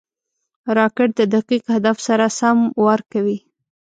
راکټ 0.77 1.09
د 1.19 1.21
دقیق 1.35 1.63
هدف 1.75 1.97
سره 2.07 2.25
سم 2.39 2.57
وار 2.83 3.01
کوي 3.11 3.37